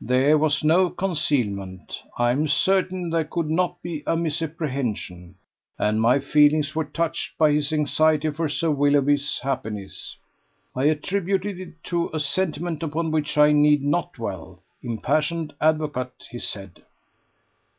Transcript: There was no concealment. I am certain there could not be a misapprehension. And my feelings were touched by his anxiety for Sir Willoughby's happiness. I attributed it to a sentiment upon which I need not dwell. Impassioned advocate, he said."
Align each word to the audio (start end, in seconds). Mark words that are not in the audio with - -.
There 0.00 0.38
was 0.38 0.64
no 0.64 0.88
concealment. 0.88 2.00
I 2.16 2.30
am 2.30 2.48
certain 2.48 3.10
there 3.10 3.26
could 3.26 3.50
not 3.50 3.82
be 3.82 4.02
a 4.06 4.16
misapprehension. 4.16 5.34
And 5.78 6.00
my 6.00 6.18
feelings 6.18 6.74
were 6.74 6.86
touched 6.86 7.36
by 7.36 7.52
his 7.52 7.74
anxiety 7.74 8.30
for 8.30 8.48
Sir 8.48 8.70
Willoughby's 8.70 9.38
happiness. 9.40 10.16
I 10.74 10.84
attributed 10.84 11.60
it 11.60 11.84
to 11.92 12.08
a 12.14 12.20
sentiment 12.20 12.82
upon 12.82 13.10
which 13.10 13.36
I 13.36 13.52
need 13.52 13.82
not 13.84 14.14
dwell. 14.14 14.62
Impassioned 14.82 15.52
advocate, 15.60 16.26
he 16.30 16.38
said." 16.38 16.80